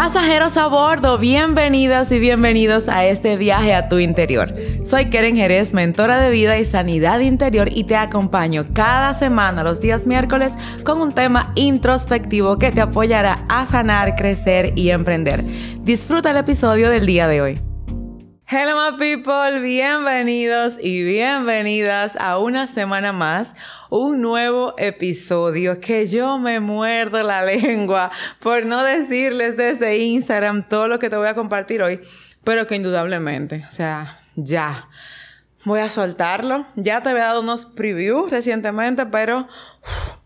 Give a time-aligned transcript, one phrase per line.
[0.00, 4.54] Pasajeros a bordo, bienvenidas y bienvenidos a este viaje a tu interior.
[4.82, 9.78] Soy Keren Jerez, mentora de vida y sanidad interior y te acompaño cada semana los
[9.82, 15.44] días miércoles con un tema introspectivo que te apoyará a sanar, crecer y emprender.
[15.82, 17.69] Disfruta el episodio del día de hoy.
[18.52, 23.54] Hello my people, bienvenidos y bienvenidas a una semana más,
[23.90, 28.10] un nuevo episodio que yo me muerdo la lengua
[28.40, 32.00] por no decirles desde Instagram todo lo que te voy a compartir hoy,
[32.42, 34.88] pero que indudablemente, o sea, ya.
[35.64, 36.66] Voy a soltarlo.
[36.74, 39.46] Ya te había dado unos previews recientemente, pero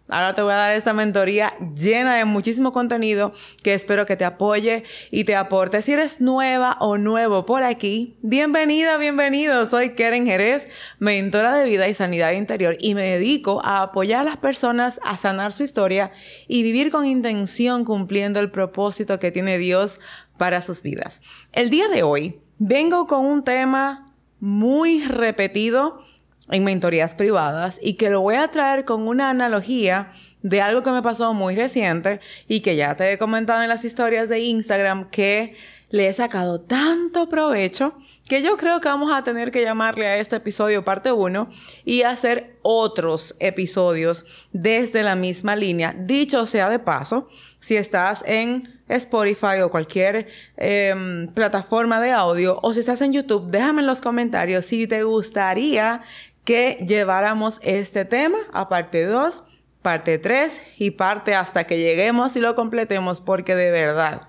[0.09, 3.33] Ahora te voy a dar esta mentoría llena de muchísimo contenido
[3.63, 5.81] que espero que te apoye y te aporte.
[5.81, 9.65] Si eres nueva o nuevo por aquí, bienvenida, bienvenido.
[9.65, 10.69] Soy Keren Jerez,
[10.99, 15.17] mentora de vida y sanidad interior y me dedico a apoyar a las personas a
[15.17, 16.13] sanar su historia
[16.49, 20.01] y vivir con intención cumpliendo el propósito que tiene Dios
[20.37, 21.23] para sus vidas.
[21.51, 26.03] El día de hoy vengo con un tema muy repetido
[26.51, 30.11] en mentorías privadas y que lo voy a traer con una analogía
[30.43, 33.85] de algo que me pasó muy reciente y que ya te he comentado en las
[33.85, 35.57] historias de Instagram que
[35.91, 37.95] le he sacado tanto provecho
[38.29, 41.49] que yo creo que vamos a tener que llamarle a este episodio parte 1
[41.85, 45.95] y hacer otros episodios desde la misma línea.
[45.97, 47.29] Dicho sea de paso,
[47.61, 53.51] si estás en Spotify o cualquier em, plataforma de audio o si estás en YouTube,
[53.51, 56.03] déjame en los comentarios si te gustaría
[56.45, 59.43] que lleváramos este tema a parte 2,
[59.83, 64.29] parte 3 y parte hasta que lleguemos y lo completemos porque de verdad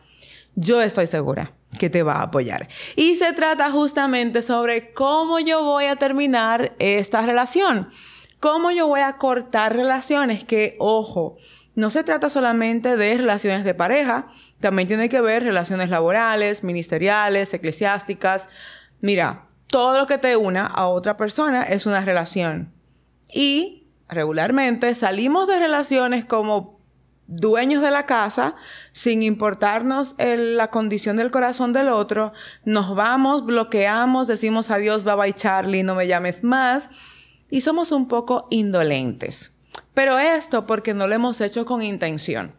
[0.56, 2.70] yo estoy segura que te va a apoyar.
[2.96, 7.90] Y se trata justamente sobre cómo yo voy a terminar esta relación,
[8.40, 11.38] cómo yo voy a cortar relaciones que, ojo,
[11.76, 14.28] no se trata solamente de relaciones de pareja,
[14.62, 18.48] también tiene que ver relaciones laborales, ministeriales, eclesiásticas.
[19.02, 22.72] Mira, todo lo que te una a otra persona es una relación.
[23.30, 26.80] Y regularmente salimos de relaciones como
[27.28, 28.56] dueños de la casa,
[28.94, 32.32] sin importarnos la condición del corazón del otro,
[32.64, 36.88] nos vamos, bloqueamos, decimos adiós, bye bye Charlie, no me llames más,
[37.50, 39.52] y somos un poco indolentes.
[39.94, 42.56] Pero esto porque no lo hemos hecho con intención.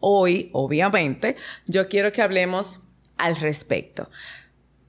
[0.00, 2.80] Hoy, obviamente, yo quiero que hablemos
[3.16, 4.10] al respecto.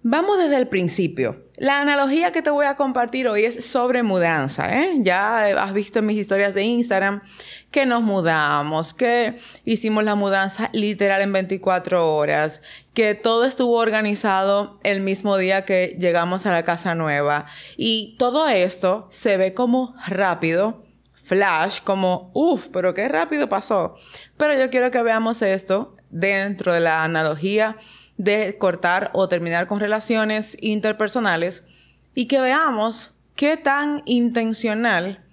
[0.07, 1.47] Vamos desde el principio.
[1.57, 4.69] La analogía que te voy a compartir hoy es sobre mudanza.
[4.79, 4.97] ¿eh?
[4.99, 7.23] Ya has visto en mis historias de Instagram
[7.71, 12.61] que nos mudamos, que hicimos la mudanza literal en 24 horas,
[12.93, 17.47] que todo estuvo organizado el mismo día que llegamos a la casa nueva.
[17.75, 20.83] Y todo esto se ve como rápido,
[21.15, 23.95] flash, como, uff, pero qué rápido pasó.
[24.37, 27.75] Pero yo quiero que veamos esto dentro de la analogía
[28.17, 31.63] de cortar o terminar con relaciones interpersonales
[32.13, 35.23] y que veamos qué tan intencional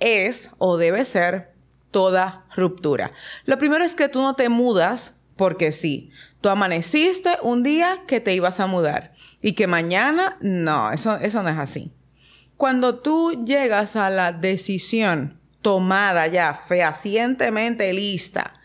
[0.00, 1.54] es o debe ser
[1.90, 3.12] toda ruptura.
[3.44, 6.10] Lo primero es que tú no te mudas porque sí.
[6.40, 11.42] Tú amaneciste un día que te ibas a mudar y que mañana no, eso, eso
[11.42, 11.92] no es así.
[12.56, 18.57] Cuando tú llegas a la decisión tomada ya fehacientemente lista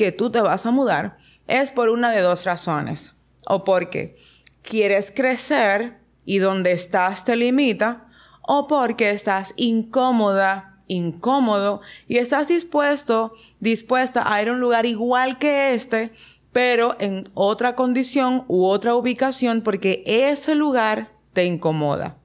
[0.00, 3.12] que tú te vas a mudar, es por una de dos razones.
[3.46, 4.16] O porque
[4.62, 8.06] quieres crecer y donde estás te limita,
[8.40, 15.36] o porque estás incómoda, incómodo y estás dispuesto, dispuesta a ir a un lugar igual
[15.36, 16.12] que este,
[16.50, 22.16] pero en otra condición u otra ubicación porque ese lugar te incomoda.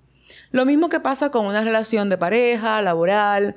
[0.52, 3.56] Lo mismo que pasa con una relación de pareja, laboral,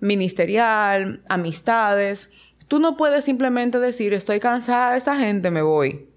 [0.00, 2.30] ministerial, amistades.
[2.68, 6.08] Tú no puedes simplemente decir, estoy cansada de esa gente, me voy.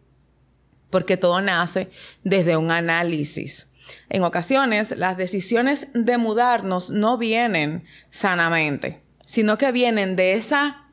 [0.90, 1.90] Porque todo nace
[2.24, 3.68] desde un análisis.
[4.10, 10.86] En ocasiones, las decisiones de mudarnos no vienen sanamente, sino que vienen de esa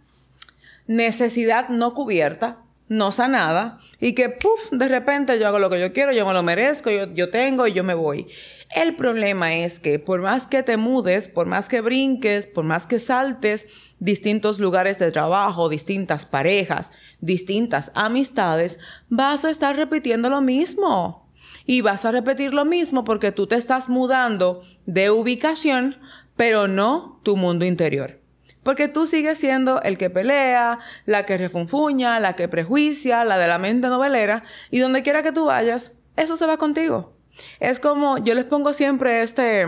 [0.86, 2.58] necesidad no cubierta,
[2.88, 6.32] no sanada, y que, puff, de repente yo hago lo que yo quiero, yo me
[6.32, 8.28] lo merezco, yo, yo tengo y yo me voy.
[8.70, 12.86] El problema es que por más que te mudes, por más que brinques, por más
[12.86, 13.66] que saltes
[13.98, 18.78] distintos lugares de trabajo, distintas parejas, distintas amistades,
[19.08, 21.30] vas a estar repitiendo lo mismo.
[21.64, 25.96] Y vas a repetir lo mismo porque tú te estás mudando de ubicación,
[26.36, 28.20] pero no tu mundo interior.
[28.62, 33.48] Porque tú sigues siendo el que pelea, la que refunfuña, la que prejuicia, la de
[33.48, 37.17] la mente novelera, y donde quiera que tú vayas, eso se va contigo.
[37.60, 39.66] Es como, yo les pongo siempre este,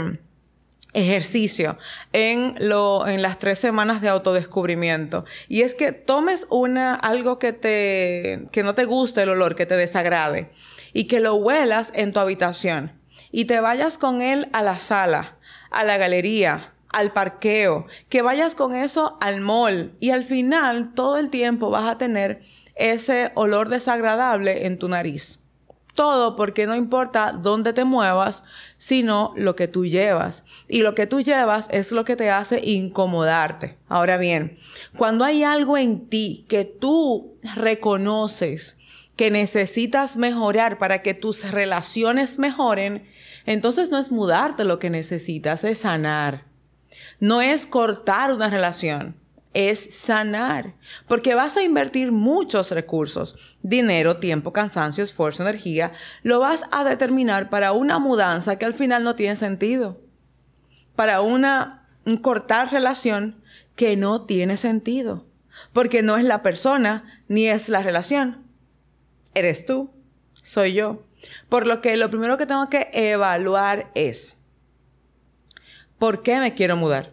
[0.93, 1.79] ejercicio
[2.13, 5.25] en, lo, en las tres semanas de autodescubrimiento.
[5.49, 9.67] Y es que tomes una, algo que, te, que no te guste el olor, que
[9.67, 10.51] te desagrade,
[10.93, 12.93] y que lo huelas en tu habitación.
[13.31, 15.37] Y te vayas con él a la sala,
[15.71, 19.93] a la galería, al parqueo, que vayas con eso al mall.
[20.01, 22.41] Y al final, todo el tiempo vas a tener
[22.75, 25.40] ese olor desagradable en tu nariz.
[25.95, 28.45] Todo porque no importa dónde te muevas,
[28.79, 30.45] sino lo que tú llevas.
[30.69, 33.79] Y lo que tú llevas es lo que te hace incomodarte.
[33.89, 34.57] Ahora bien,
[34.97, 38.77] cuando hay algo en ti que tú reconoces
[39.17, 43.05] que necesitas mejorar para que tus relaciones mejoren,
[43.45, 46.47] entonces no es mudarte lo que necesitas, es sanar.
[47.19, 49.20] No es cortar una relación
[49.52, 50.75] es sanar,
[51.08, 55.93] porque vas a invertir muchos recursos, dinero, tiempo, cansancio, esfuerzo, energía,
[56.23, 60.00] lo vas a determinar para una mudanza que al final no tiene sentido,
[60.94, 63.43] para una un cortar relación
[63.76, 65.26] que no tiene sentido,
[65.73, 68.44] porque no es la persona ni es la relación,
[69.35, 69.91] eres tú,
[70.35, 71.05] soy yo.
[71.49, 74.38] Por lo que lo primero que tengo que evaluar es,
[75.99, 77.12] ¿por qué me quiero mudar?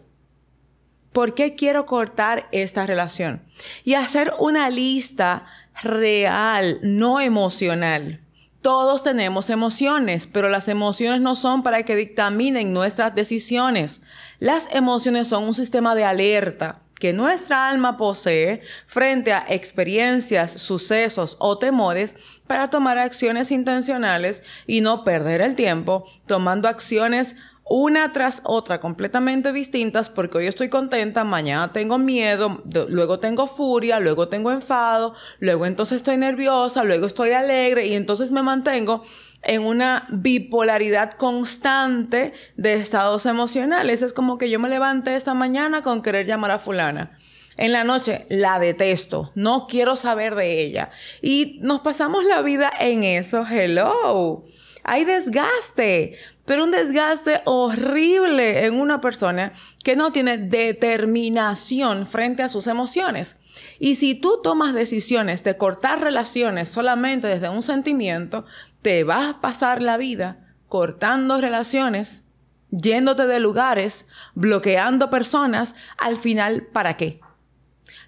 [1.18, 3.42] ¿Por qué quiero cortar esta relación?
[3.82, 5.46] Y hacer una lista
[5.82, 8.20] real, no emocional.
[8.62, 14.00] Todos tenemos emociones, pero las emociones no son para que dictaminen nuestras decisiones.
[14.38, 21.36] Las emociones son un sistema de alerta que nuestra alma posee frente a experiencias, sucesos
[21.40, 22.14] o temores
[22.46, 27.34] para tomar acciones intencionales y no perder el tiempo tomando acciones
[27.68, 34.00] una tras otra completamente distintas porque hoy estoy contenta, mañana tengo miedo, luego tengo furia,
[34.00, 39.02] luego tengo enfado, luego entonces estoy nerviosa, luego estoy alegre y entonces me mantengo
[39.42, 44.02] en una bipolaridad constante de estados emocionales.
[44.02, 47.16] Es como que yo me levanté esta mañana con querer llamar a fulana.
[47.56, 50.90] En la noche la detesto, no quiero saber de ella.
[51.22, 53.44] Y nos pasamos la vida en eso.
[53.44, 54.44] Hello.
[54.88, 56.16] Hay desgaste
[56.48, 59.52] pero un desgaste horrible en una persona
[59.84, 63.36] que no tiene determinación frente a sus emociones.
[63.78, 68.46] Y si tú tomas decisiones de cortar relaciones solamente desde un sentimiento,
[68.80, 72.24] te vas a pasar la vida cortando relaciones,
[72.70, 77.20] yéndote de lugares, bloqueando personas, al final, ¿para qué?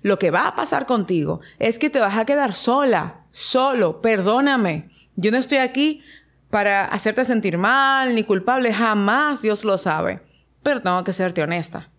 [0.01, 4.89] Lo que va a pasar contigo es que te vas a quedar sola, solo, perdóname.
[5.17, 6.03] Yo no estoy aquí
[6.51, 10.21] para hacerte sentir mal ni culpable, jamás Dios lo sabe.
[10.63, 11.91] Pero tengo que serte honesta.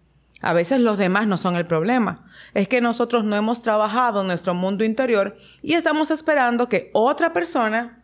[0.42, 2.26] A veces los demás no son el problema.
[2.54, 7.32] Es que nosotros no hemos trabajado en nuestro mundo interior y estamos esperando que otra
[7.32, 8.04] persona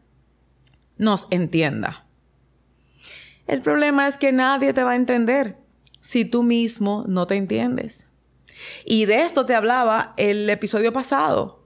[0.98, 2.06] nos entienda.
[3.48, 5.58] El problema es que nadie te va a entender
[6.00, 8.08] si tú mismo no te entiendes.
[8.86, 11.64] Y de esto te hablaba el episodio pasado.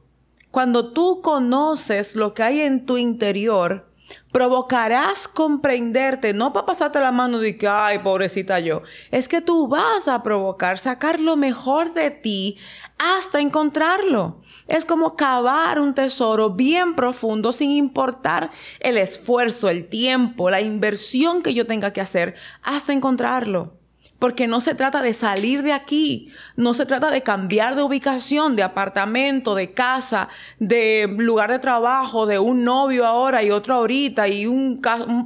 [0.51, 3.90] Cuando tú conoces lo que hay en tu interior,
[4.31, 8.81] provocarás comprenderte, no para pasarte la mano de que, ay, pobrecita yo,
[9.11, 12.57] es que tú vas a provocar sacar lo mejor de ti
[12.97, 14.39] hasta encontrarlo.
[14.67, 21.41] Es como cavar un tesoro bien profundo sin importar el esfuerzo, el tiempo, la inversión
[21.41, 23.81] que yo tenga que hacer hasta encontrarlo.
[24.21, 28.56] Porque no se trata de salir de aquí, no se trata de cambiar de ubicación,
[28.56, 30.29] de apartamento, de casa,
[30.59, 34.80] de lugar de trabajo, de un novio ahora y otro ahorita y un,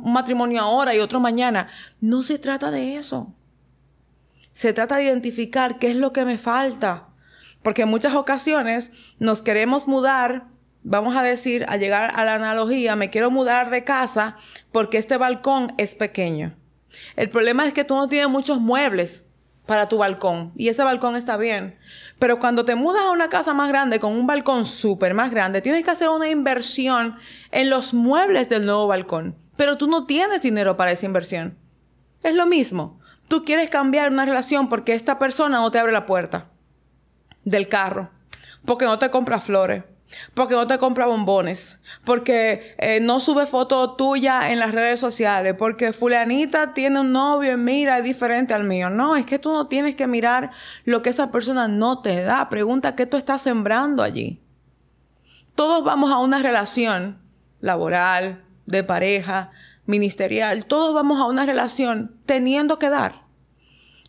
[0.06, 1.68] matrimonio ahora y otro mañana.
[2.00, 3.36] No se trata de eso.
[4.54, 7.10] Se trata de identificar qué es lo que me falta.
[7.64, 10.48] Porque en muchas ocasiones nos queremos mudar
[10.88, 14.38] vamos a decir, a llegar a la analogía, me quiero mudar de casa
[14.72, 16.56] porque este balcón es pequeño.
[17.16, 19.24] El problema es que tú no tienes muchos muebles
[19.66, 21.78] para tu balcón y ese balcón está bien.
[22.20, 25.62] Pero cuando te mudas a una casa más grande con un balcón súper más grande,
[25.62, 27.18] tienes que hacer una inversión
[27.52, 29.36] en los muebles del nuevo balcón.
[29.58, 31.58] Pero tú no tienes dinero para esa inversión.
[32.24, 33.00] Es lo mismo.
[33.28, 36.50] Tú quieres cambiar una relación porque esta persona no te abre la puerta
[37.44, 38.10] del carro,
[38.66, 39.84] porque no te compra flores,
[40.34, 45.56] porque no te compra bombones, porque eh, no sube foto tuya en las redes sociales,
[45.58, 48.90] porque fulanita tiene un novio y mira es diferente al mío.
[48.90, 50.52] No, es que tú no tienes que mirar
[50.84, 52.50] lo que esa persona no te da.
[52.50, 54.42] Pregunta qué tú estás sembrando allí.
[55.56, 57.20] Todos vamos a una relación
[57.62, 59.52] laboral, de pareja,
[59.86, 60.66] ministerial.
[60.66, 63.24] Todos vamos a una relación teniendo que dar.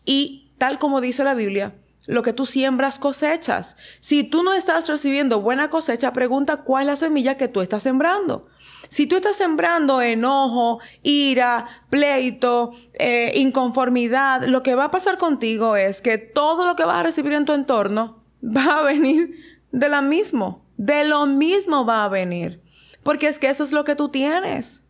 [0.05, 1.73] Y tal como dice la Biblia,
[2.07, 3.77] lo que tú siembras cosechas.
[3.99, 7.83] Si tú no estás recibiendo buena cosecha, pregunta cuál es la semilla que tú estás
[7.83, 8.47] sembrando.
[8.89, 15.75] Si tú estás sembrando enojo, ira, pleito, eh, inconformidad, lo que va a pasar contigo
[15.75, 19.35] es que todo lo que vas a recibir en tu entorno va a venir
[19.71, 20.65] de lo mismo.
[20.77, 22.61] De lo mismo va a venir.
[23.03, 24.83] Porque es que eso es lo que tú tienes.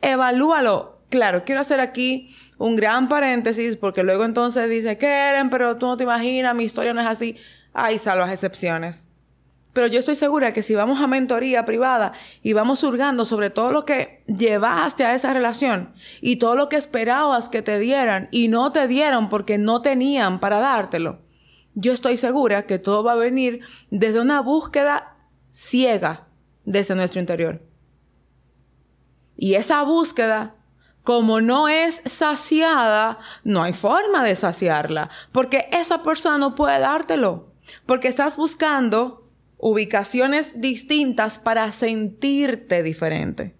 [0.00, 1.00] Evalúalo.
[1.08, 5.96] Claro, quiero hacer aquí un gran paréntesis porque luego entonces dice, quieren, pero tú no
[5.96, 7.36] te imaginas, mi historia no es así.
[7.72, 9.08] Hay salvas excepciones.
[9.72, 13.72] Pero yo estoy segura que si vamos a mentoría privada y vamos hurgando sobre todo
[13.72, 18.46] lo que llevaste a esa relación y todo lo que esperabas que te dieran y
[18.46, 21.18] no te dieron porque no tenían para dártelo,
[21.74, 25.16] yo estoy segura que todo va a venir desde una búsqueda
[25.52, 26.28] ciega
[26.64, 27.60] desde nuestro interior.
[29.36, 30.54] Y esa búsqueda,
[31.02, 37.52] como no es saciada, no hay forma de saciarla, porque esa persona no puede dártelo,
[37.86, 39.28] porque estás buscando
[39.58, 43.56] ubicaciones distintas para sentirte diferente.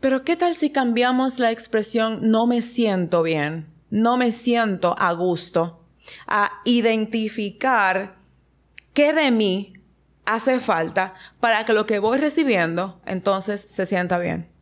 [0.00, 5.12] Pero ¿qué tal si cambiamos la expresión no me siento bien, no me siento a
[5.12, 5.84] gusto,
[6.26, 8.16] a identificar
[8.92, 9.72] qué de mí
[10.26, 14.55] hace falta para que lo que voy recibiendo entonces se sienta bien?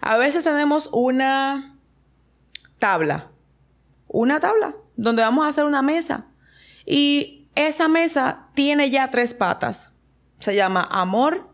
[0.00, 1.78] A veces tenemos una
[2.78, 3.30] tabla,
[4.08, 6.26] una tabla donde vamos a hacer una mesa
[6.86, 9.92] y esa mesa tiene ya tres patas.
[10.38, 11.48] Se llama amor,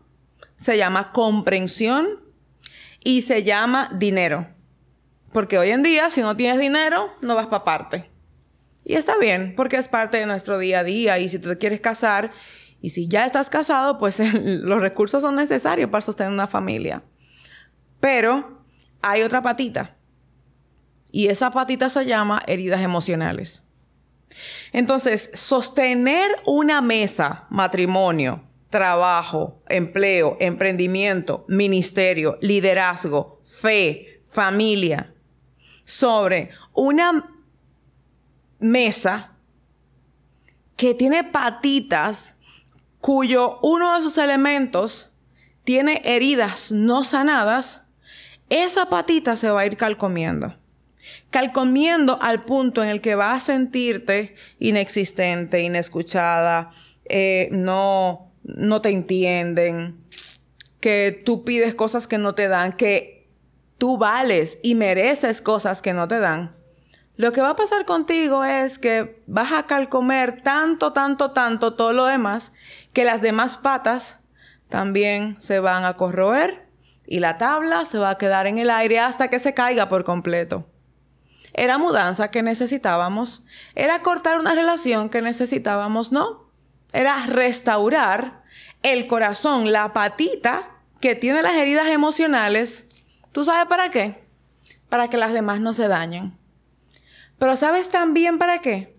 [0.55, 2.19] se llama comprensión
[3.03, 4.47] y se llama dinero.
[5.31, 8.09] Porque hoy en día, si no tienes dinero, no vas para parte.
[8.83, 11.19] Y está bien, porque es parte de nuestro día a día.
[11.19, 12.31] Y si tú te quieres casar,
[12.81, 17.03] y si ya estás casado, pues los recursos son necesarios para sostener una familia.
[18.01, 18.63] Pero
[19.01, 19.95] hay otra patita.
[21.11, 23.63] Y esa patita se llama heridas emocionales.
[24.73, 35.13] Entonces, sostener una mesa, matrimonio, trabajo, empleo, emprendimiento, ministerio, liderazgo, fe, familia,
[35.83, 37.29] sobre una
[38.59, 39.31] mesa
[40.77, 42.37] que tiene patitas
[43.01, 45.11] cuyo uno de sus elementos
[45.63, 47.85] tiene heridas no sanadas,
[48.51, 50.55] esa patita se va a ir calcomiendo
[51.29, 56.71] calcomiendo al punto en el que vas a sentirte inexistente, inescuchada,
[57.05, 59.97] eh, no, no te entienden,
[60.79, 63.29] que tú pides cosas que no te dan, que
[63.77, 66.55] tú vales y mereces cosas que no te dan.
[67.17, 71.93] Lo que va a pasar contigo es que vas a calcomer tanto, tanto, tanto todo
[71.93, 72.51] lo demás,
[72.93, 74.17] que las demás patas
[74.69, 76.70] también se van a corroer
[77.11, 80.05] y la tabla se va a quedar en el aire hasta que se caiga por
[80.05, 80.65] completo.
[81.53, 83.43] Era mudanza que necesitábamos.
[83.75, 86.49] Era cortar una relación que necesitábamos, no.
[86.93, 88.43] Era restaurar
[88.81, 90.69] el corazón, la patita
[91.01, 92.85] que tiene las heridas emocionales.
[93.33, 94.23] ¿Tú sabes para qué?
[94.87, 96.37] Para que las demás no se dañen.
[97.37, 98.95] Pero ¿sabes también para qué?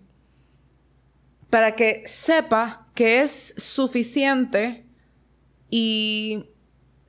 [1.49, 4.85] Para que sepa que es suficiente
[5.71, 6.52] y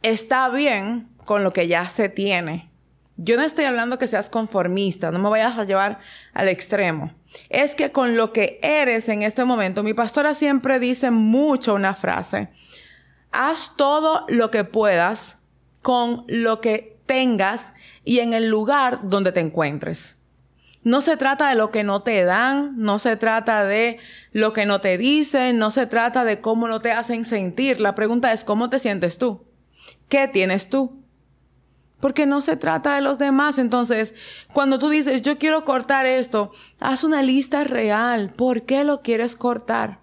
[0.05, 2.71] está bien con lo que ya se tiene.
[3.17, 5.99] Yo no estoy hablando que seas conformista, no me vayas a llevar
[6.35, 7.13] al extremo.
[7.49, 11.95] Es que con lo que eres en este momento, mi pastora siempre dice mucho una
[11.95, 12.49] frase,
[13.33, 15.39] haz todo lo que puedas
[15.81, 17.73] con lo que tengas
[18.05, 20.19] y en el lugar donde te encuentres.
[20.83, 23.99] No se trata de lo que no te dan, no se trata de
[24.33, 27.81] lo que no te dicen, no se trata de cómo no te hacen sentir.
[27.81, 29.47] La pregunta es, ¿cómo te sientes tú?
[30.15, 31.03] ¿Qué tienes tú?
[31.99, 33.59] porque no se trata de los demás.
[33.59, 34.15] Entonces,
[34.53, 38.31] cuando tú dices, yo quiero cortar esto, haz una lista real.
[38.37, 39.99] ¿Por qué lo quieres cortar?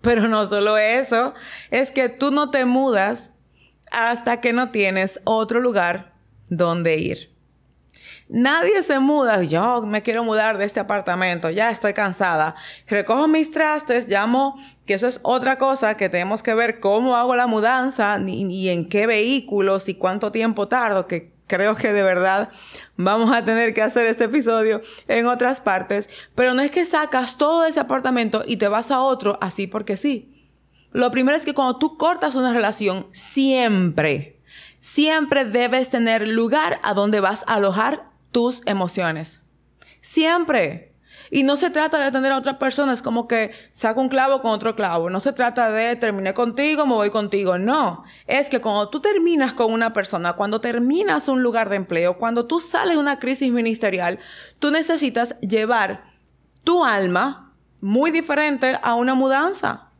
[0.00, 1.34] Pero no solo eso,
[1.70, 3.30] es que tú no te mudas
[3.90, 6.14] hasta que no tienes otro lugar
[6.48, 7.33] donde ir.
[8.34, 9.44] Nadie se muda.
[9.44, 11.50] Yo me quiero mudar de este apartamento.
[11.50, 12.56] Ya estoy cansada.
[12.88, 17.36] Recojo mis trastes, llamo, que eso es otra cosa que tenemos que ver cómo hago
[17.36, 22.48] la mudanza y, en qué vehículos y cuánto tiempo tardo, que creo que de verdad
[22.96, 26.08] vamos a tener que hacer este episodio en otras partes.
[26.34, 29.96] Pero no es que sacas todo ese apartamento y te vas a otro así porque
[29.96, 30.50] sí.
[30.90, 34.40] Lo primero es que cuando tú cortas una relación, siempre,
[34.80, 39.42] siempre debes tener lugar a donde vas a alojar tus emociones.
[40.00, 40.92] Siempre.
[41.30, 44.42] Y no se trata de tener a otra persona, es como que saco un clavo
[44.42, 45.08] con otro clavo.
[45.08, 47.58] No se trata de terminé contigo, me voy contigo.
[47.58, 48.02] No.
[48.26, 52.46] Es que cuando tú terminas con una persona, cuando terminas un lugar de empleo, cuando
[52.46, 54.18] tú sales de una crisis ministerial,
[54.58, 56.02] tú necesitas llevar
[56.64, 59.92] tu alma muy diferente a una mudanza.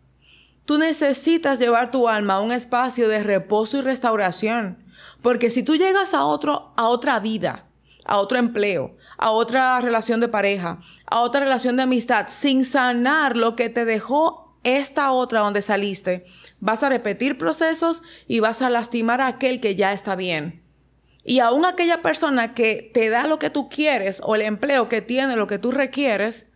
[0.65, 4.85] Tú necesitas llevar tu alma a un espacio de reposo y restauración.
[5.23, 7.67] Porque si tú llegas a, otro, a otra vida,
[8.05, 13.37] a otro empleo, a otra relación de pareja, a otra relación de amistad, sin sanar
[13.37, 16.25] lo que te dejó esta otra donde saliste,
[16.59, 20.63] vas a repetir procesos y vas a lastimar a aquel que ya está bien.
[21.25, 25.01] Y aún aquella persona que te da lo que tú quieres o el empleo que
[25.01, 26.47] tiene lo que tú requieres,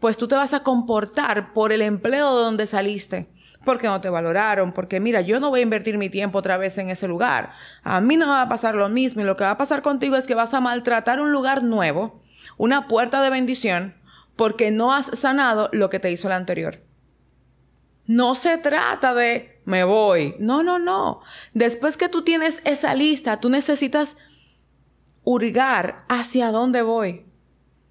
[0.00, 3.28] pues tú te vas a comportar por el empleo de donde saliste
[3.68, 6.78] porque no te valoraron, porque mira, yo no voy a invertir mi tiempo otra vez
[6.78, 7.52] en ese lugar.
[7.82, 9.82] A mí no me va a pasar lo mismo y lo que va a pasar
[9.82, 12.22] contigo es que vas a maltratar un lugar nuevo,
[12.56, 13.94] una puerta de bendición,
[14.36, 16.80] porque no has sanado lo que te hizo el anterior.
[18.06, 20.34] No se trata de me voy.
[20.38, 21.20] No, no, no.
[21.52, 24.16] Después que tú tienes esa lista, tú necesitas
[25.24, 27.26] hurgar hacia dónde voy.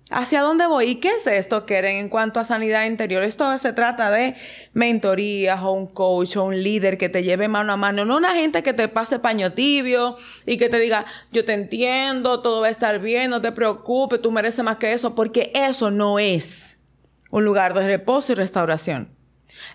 [0.09, 0.85] ¿Hacia dónde voy?
[0.85, 3.23] ¿Y qué es esto, Keren, en cuanto a sanidad interior?
[3.23, 4.35] Esto se trata de
[4.73, 8.33] mentorías o un coach o un líder que te lleve mano a mano, no una
[8.33, 12.67] gente que te pase paño tibio y que te diga, yo te entiendo, todo va
[12.67, 16.79] a estar bien, no te preocupes, tú mereces más que eso, porque eso no es
[17.29, 19.16] un lugar de reposo y restauración.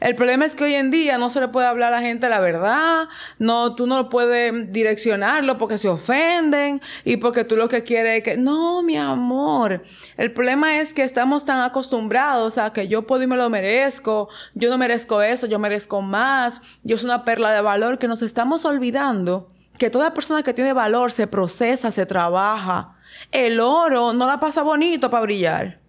[0.01, 2.29] El problema es que hoy en día no se le puede hablar a la gente
[2.29, 3.09] la verdad,
[3.39, 8.23] no, tú no puedes direccionarlo porque se ofenden y porque tú lo que quieres es
[8.23, 9.83] que, no, mi amor,
[10.17, 14.29] el problema es que estamos tan acostumbrados a que yo puedo y me lo merezco,
[14.55, 18.23] yo no merezco eso, yo merezco más, yo soy una perla de valor que nos
[18.23, 22.97] estamos olvidando que toda persona que tiene valor se procesa, se trabaja.
[23.31, 25.82] El oro no la pasa bonito para brillar.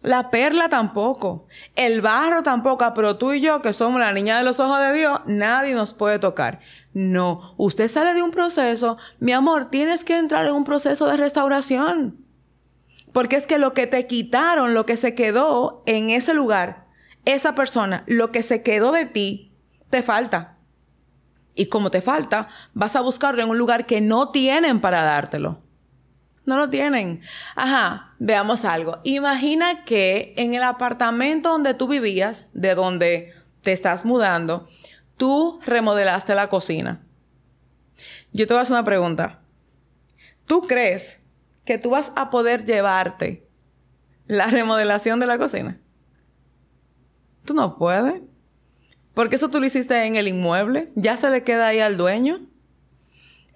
[0.00, 1.46] La perla tampoco.
[1.74, 2.92] El barro tampoco.
[2.94, 5.94] Pero tú y yo, que somos la niña de los ojos de Dios, nadie nos
[5.94, 6.60] puede tocar.
[6.92, 7.54] No.
[7.56, 8.96] Usted sale de un proceso.
[9.18, 12.24] Mi amor, tienes que entrar en un proceso de restauración.
[13.12, 16.86] Porque es que lo que te quitaron, lo que se quedó en ese lugar,
[17.24, 19.52] esa persona, lo que se quedó de ti,
[19.90, 20.58] te falta.
[21.54, 25.60] Y como te falta, vas a buscarlo en un lugar que no tienen para dártelo.
[26.48, 27.20] No lo tienen.
[27.56, 29.00] Ajá, veamos algo.
[29.04, 34.66] Imagina que en el apartamento donde tú vivías, de donde te estás mudando,
[35.18, 37.02] tú remodelaste la cocina.
[38.32, 39.42] Yo te voy a hacer una pregunta.
[40.46, 41.20] ¿Tú crees
[41.66, 43.46] que tú vas a poder llevarte
[44.26, 45.78] la remodelación de la cocina?
[47.44, 48.22] Tú no puedes.
[49.12, 50.92] Porque eso tú lo hiciste en el inmueble.
[50.94, 52.47] Ya se le queda ahí al dueño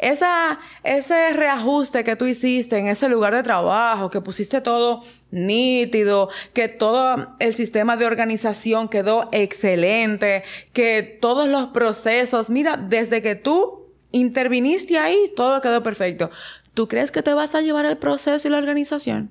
[0.02, 6.28] esa, ese reajuste que tú hiciste en ese lugar de trabajo, que pusiste todo nítido,
[6.52, 13.36] que todo el sistema de organización quedó excelente, que todos los procesos, mira, desde que
[13.36, 16.30] tú interviniste ahí, todo quedó perfecto.
[16.74, 19.30] ¿Tú crees que te vas a llevar el proceso y la organización?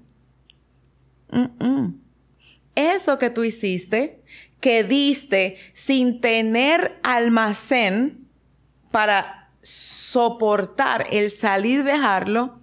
[2.76, 4.22] Eso que tú hiciste,
[4.62, 8.30] que diste sin tener almacén
[8.92, 9.50] para
[10.12, 12.60] soportar el salir, dejarlo,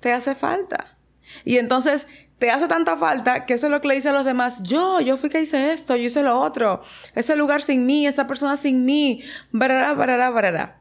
[0.00, 0.98] te hace falta.
[1.44, 2.06] Y entonces
[2.38, 4.62] te hace tanta falta que eso es lo que le dice a los demás.
[4.62, 6.82] Yo, yo fui que hice esto, yo hice lo otro.
[7.14, 9.22] Ese lugar sin mí, esa persona sin mí.
[9.52, 10.80] Barará, barará, barará.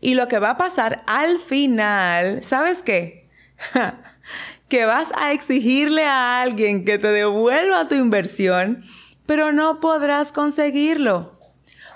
[0.00, 3.28] Y lo que va a pasar al final, ¿sabes qué?
[4.68, 8.82] que vas a exigirle a alguien que te devuelva tu inversión,
[9.26, 11.33] pero no podrás conseguirlo.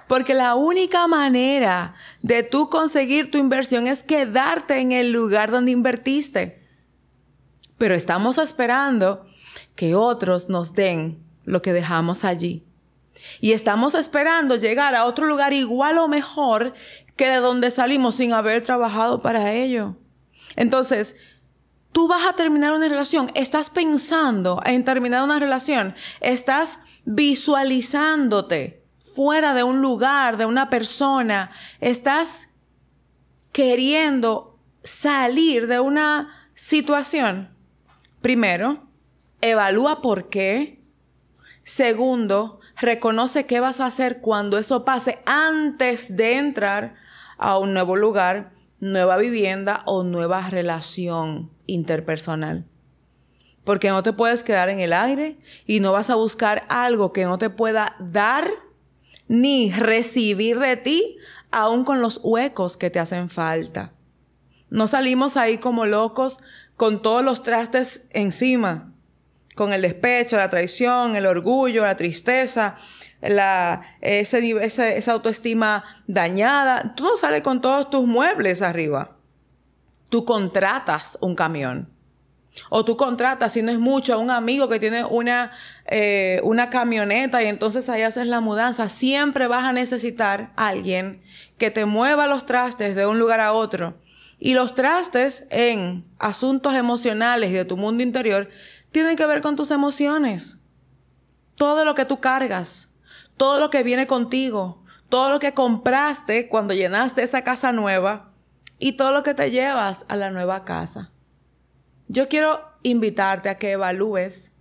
[0.09, 5.71] Porque la única manera de tú conseguir tu inversión es quedarte en el lugar donde
[5.71, 6.67] invertiste.
[7.77, 9.27] Pero estamos esperando
[9.77, 12.65] que otros nos den lo que dejamos allí.
[13.41, 16.73] Y estamos esperando llegar a otro lugar igual o mejor
[17.17, 19.97] que de donde salimos sin haber trabajado para ello.
[20.57, 21.17] Entonces,
[21.93, 28.78] tú vas a terminar una relación, estás pensando en terminar una relación, estás visualizándote
[29.15, 32.49] fuera de un lugar, de una persona, estás
[33.53, 37.51] queriendo salir de una situación,
[38.21, 38.89] primero,
[39.41, 40.83] evalúa por qué.
[41.63, 46.95] Segundo, reconoce qué vas a hacer cuando eso pase antes de entrar
[47.37, 52.65] a un nuevo lugar, nueva vivienda o nueva relación interpersonal.
[53.65, 57.25] Porque no te puedes quedar en el aire y no vas a buscar algo que
[57.25, 58.51] no te pueda dar
[59.29, 61.19] ni recibir de ti,
[61.51, 63.93] aún con los huecos que te hacen falta.
[64.71, 66.39] No salimos ahí como locos
[66.77, 68.93] con todos los trastes encima,
[69.55, 72.77] con el despecho, la traición, el orgullo, la tristeza,
[73.21, 74.57] la, ese,
[74.97, 76.95] esa autoestima dañada.
[76.95, 79.17] Tú no sales con todos tus muebles arriba.
[80.09, 81.98] Tú contratas un camión.
[82.71, 85.53] O tú contratas, si no es mucho, a un amigo que tiene una,
[85.87, 88.89] eh, una camioneta y entonces ahí haces la mudanza.
[88.89, 91.23] Siempre vas a necesitar a alguien
[91.57, 93.95] que te mueva los trastes de un lugar a otro.
[94.39, 98.49] Y los trastes en asuntos emocionales y de tu mundo interior
[98.93, 100.59] tienen que ver con tus emociones.
[101.57, 102.91] Todo lo que tú cargas,
[103.37, 108.31] todo lo que viene contigo, todo lo que compraste cuando llenaste esa casa nueva
[108.79, 111.11] y todo lo que te llevas a la nueva casa.
[112.09, 114.53] Yo quiero invitarte a que evalúes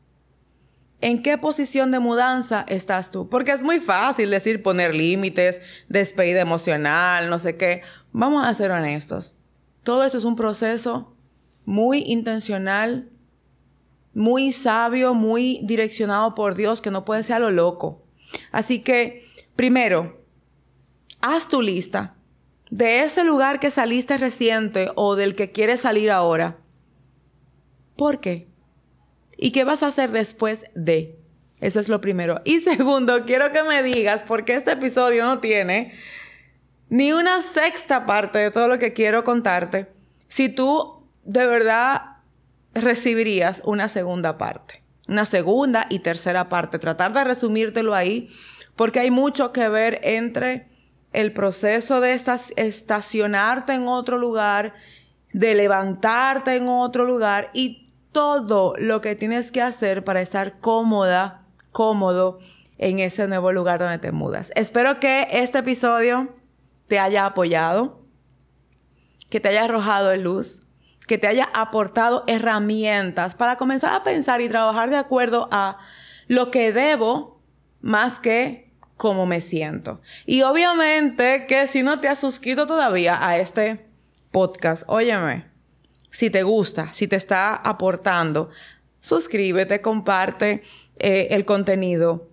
[1.01, 3.29] en qué posición de mudanza estás tú.
[3.29, 7.81] Porque es muy fácil decir poner límites, despedida emocional, no sé qué.
[8.11, 9.35] Vamos a ser honestos.
[9.83, 11.15] Todo eso es un proceso
[11.65, 13.09] muy intencional,
[14.13, 18.03] muy sabio, muy direccionado por Dios, que no puede ser a lo loco.
[18.51, 20.21] Así que, primero,
[21.21, 22.15] haz tu lista
[22.69, 26.57] de ese lugar que saliste reciente o del que quieres salir ahora.
[27.97, 28.47] ¿Por qué?
[29.37, 31.19] ¿Y qué vas a hacer después de?
[31.59, 32.41] Eso es lo primero.
[32.45, 35.93] Y segundo, quiero que me digas, porque este episodio no tiene
[36.89, 39.87] ni una sexta parte de todo lo que quiero contarte,
[40.27, 42.17] si tú de verdad
[42.73, 46.79] recibirías una segunda parte, una segunda y tercera parte.
[46.79, 48.29] Tratar de resumírtelo ahí,
[48.75, 50.69] porque hay mucho que ver entre
[51.13, 52.19] el proceso de
[52.55, 54.73] estacionarte en otro lugar,
[55.33, 57.86] de levantarte en otro lugar y
[58.17, 62.39] todo lo que tienes que hacer para estar cómoda, cómodo
[62.79, 64.51] en ese nuevo lugar donde te mudas.
[64.55, 66.33] Espero que este episodio
[66.87, 68.01] te haya apoyado,
[69.29, 70.63] que te haya arrojado luz,
[71.05, 75.77] que te haya aportado herramientas para comenzar a pensar y trabajar de acuerdo a
[76.27, 77.39] lo que debo
[77.81, 80.01] más que cómo me siento.
[80.25, 83.85] Y obviamente que si no te has suscrito todavía a este
[84.31, 85.56] podcast, óyeme,
[86.17, 88.49] si te gusta, si te está aportando,
[89.01, 90.63] suscríbete, comparte
[90.97, 92.27] eh, el contenido.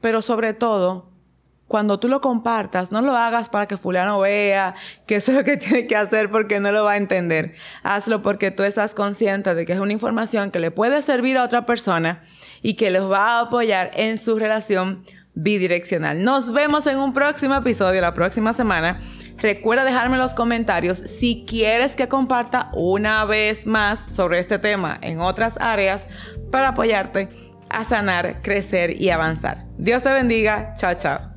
[0.00, 1.08] Pero sobre todo,
[1.68, 4.74] cuando tú lo compartas, no lo hagas para que fulano vea
[5.06, 7.54] que eso es lo que tiene que hacer porque no lo va a entender.
[7.84, 11.44] Hazlo porque tú estás consciente de que es una información que le puede servir a
[11.44, 12.24] otra persona
[12.60, 15.04] y que les va a apoyar en su relación
[15.34, 16.24] bidireccional.
[16.24, 18.98] Nos vemos en un próximo episodio la próxima semana.
[19.42, 24.98] Recuerda dejarme en los comentarios si quieres que comparta una vez más sobre este tema
[25.02, 26.06] en otras áreas
[26.52, 27.28] para apoyarte
[27.68, 29.64] a sanar, crecer y avanzar.
[29.78, 30.74] Dios te bendiga.
[30.76, 31.31] Chao, chao.